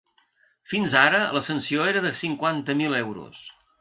Fins 0.71 0.95
ara, 1.01 1.19
la 1.37 1.43
sanció 1.49 1.85
era 1.91 2.01
de 2.07 2.13
cinquanta 2.21 2.77
mil 2.81 2.97
euros. 3.03 3.45